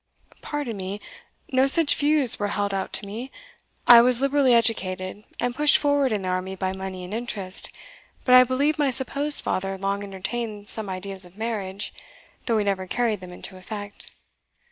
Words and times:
"Pardon 0.41 0.77
me 0.77 0.99
no 1.51 1.67
such 1.67 1.93
views 1.93 2.39
were 2.39 2.47
held 2.47 2.73
out 2.73 2.91
to 2.93 3.05
me. 3.05 3.29
I 3.85 4.01
was 4.01 4.19
liberally 4.19 4.51
educated, 4.55 5.23
and 5.39 5.53
pushed 5.53 5.77
forward 5.77 6.11
in 6.11 6.23
the 6.23 6.29
army 6.29 6.55
by 6.55 6.73
money 6.73 7.03
and 7.03 7.13
interest; 7.13 7.69
but 8.25 8.33
I 8.33 8.43
believe 8.43 8.79
my 8.79 8.89
supposed 8.89 9.43
father 9.43 9.77
long 9.77 10.01
entertained 10.03 10.69
some 10.69 10.89
ideas 10.89 11.23
of 11.23 11.37
marriage, 11.37 11.93
though 12.47 12.57
he 12.57 12.65
never 12.65 12.87
carried 12.87 13.19
them 13.19 13.31
into 13.31 13.57
effect." 13.57 14.09